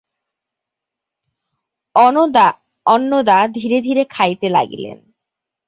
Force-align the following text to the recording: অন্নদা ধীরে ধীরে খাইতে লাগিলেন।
অন্নদা 2.85 3.37
ধীরে 3.53 3.77
ধীরে 3.81 4.03
খাইতে 4.09 4.47
লাগিলেন। 4.49 4.97